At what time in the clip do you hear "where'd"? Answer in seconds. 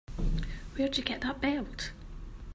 0.75-0.97